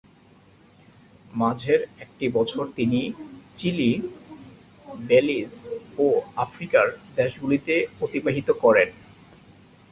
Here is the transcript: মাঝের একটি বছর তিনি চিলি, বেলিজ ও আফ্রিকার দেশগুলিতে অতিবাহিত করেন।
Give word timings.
মাঝের 1.33 1.79
একটি 1.99 2.25
বছর 2.29 2.63
তিনি 2.75 2.99
চিলি, 3.55 3.91
বেলিজ 5.03 5.53
ও 5.97 6.05
আফ্রিকার 6.35 6.85
দেশগুলিতে 7.15 7.73
অতিবাহিত 8.01 8.49
করেন। 8.63 8.89